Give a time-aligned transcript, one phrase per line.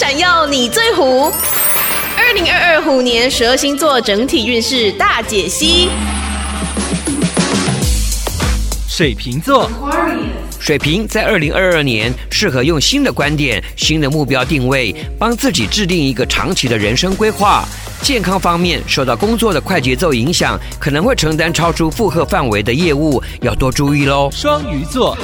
[0.00, 1.30] 闪耀，你最虎。
[2.16, 5.90] 二零二二虎年十二星座整体运势大解析。
[8.88, 9.70] 水瓶座。
[10.58, 17.68] 水瓶在二零二二年适合用新的观点、新的目标定位，帮自己制定一个长期的人生规划。
[18.02, 24.30] 健康方面，受到工作的快节奏影响，可能会承担超出负荷范围的业务，要多注意喽。
[24.32, 25.16] 双鱼座，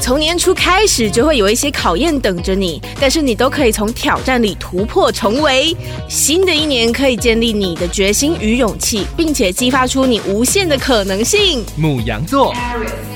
[0.00, 5.76] 从年初开始就会有一些考验等着你，但是你都可以从挑战里突破重围。
[6.08, 11.62] 新的一年可以建立你的决心与勇气，并且激发出你无限的可能性。
[11.76, 12.52] 母羊座，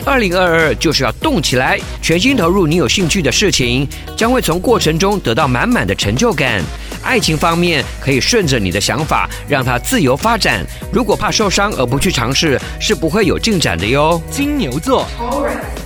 [0.05, 6.63] 二零二二就是要动起来，全心投入你有兴趣的事情，将会从过程中得到满满的成就感。
[7.03, 10.65] 爱情方面，可以顺着你的想法，让它自由发展。
[10.93, 14.21] 如果怕受伤而不去尝试，是不会有进展的哟。
[14.31, 15.07] 金牛座，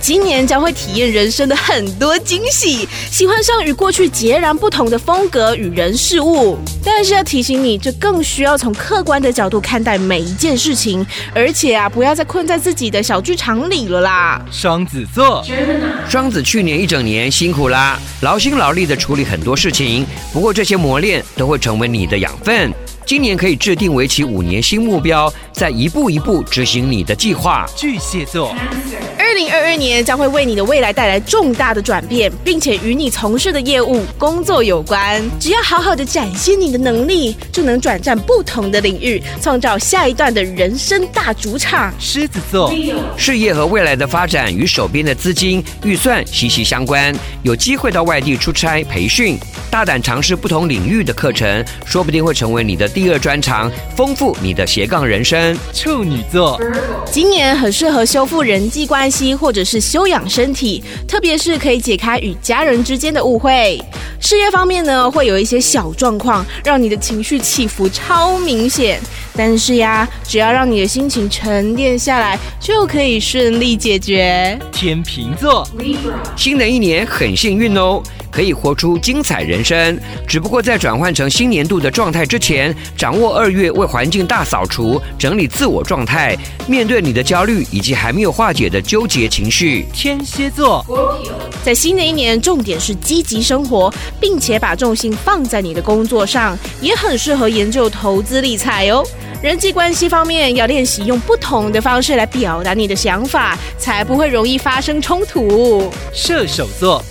[0.01, 6.57] 今年将会体验人生的很多惊喜，喜欢上与过去截然不同的风格与人事物。
[6.83, 14.45] 但是要提醒你，这更需要从客观的角度看待每一件事情，而且啊，不要再困在自己的小剧场里了啦。
[14.51, 15.43] 双子座，
[16.07, 21.04] 双子去年一整年辛苦啦，劳心劳力的处理很多事情，不过这些磨练。
[21.35, 22.71] 都会成为你的养分。
[23.05, 27.65] 今年可以制定为期五年新目标，再一步一步执行你的计划。
[27.77, 28.53] 巨蟹座，
[29.17, 35.23] 二零二二年将会为你的未来带来重大的转变，并且与你从事的业务、工作有关。
[35.39, 41.93] 只要好好的展现你的能力，就能转战不同的领域，创造下一段的人生大主场。
[41.97, 42.69] 狮子座，
[43.15, 49.37] 事业和未来的发展与手边的资金预算息息相关，有机会到外地出差培训，
[49.71, 52.85] 大胆尝试不同领域的课程，说不定会成为你的。
[52.89, 55.44] 第二专长，丰富你的斜杠人生。
[55.73, 56.59] 处女座，
[57.11, 63.81] 今年很适合修复人际关系，或者是修养身体，特别是可以解开与家人之间的误会。
[64.21, 68.99] 事业方面呢，会有一些小状况，让你的情绪起伏超明显。
[69.37, 74.57] 但是呀，只要让你的心情沉淀下来，就可以顺利解决。
[74.71, 75.67] 天秤座，
[76.37, 78.01] 新的一年很幸运哦。
[78.35, 79.97] 可以活出精彩人生，
[80.27, 86.35] 只不过在转换成新年度的状态之前，掌握二月为环境大扫除、整理自我状态，
[86.67, 89.85] 面对你的焦虑以及还没有化解的纠结情绪。
[89.93, 90.85] 天蝎座，
[91.63, 99.01] 在新的一年，重点是积极生活，并且把重心放在你的工作上，也很适合研究投资理财哦。
[99.41, 105.89] 人际关系方面，要练习用不同的方式来表达你的想法，才不会容易发生冲突。
[106.11, 107.03] 射手座，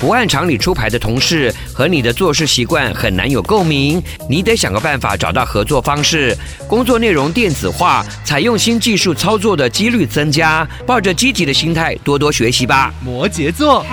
[0.00, 6.34] 不按常理出牌的同事和你的做事习惯很难有共鸣，你得想个办法找到合作方式。
[6.66, 12.94] 工作内容电子化，采用新技术操作的几率增加，抱着积极的心态多多学习吧。
[13.04, 13.84] 摩羯座。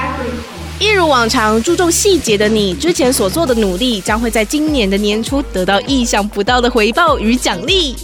[0.80, 7.98] 一如往常，注重细节的你，之前所做的努力将会在今年的年初得到意想不到的回报与奖励。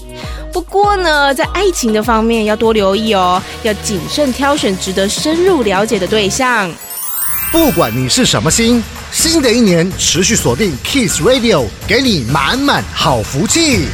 [0.52, 6.70] 不过呢，在爱情的方面要多留意哦，要谨慎挑选值得深入了解的对象。
[7.54, 13.86] 不管你是什么星，新的一年持续锁定 Kiss Radio，给你满满好福气。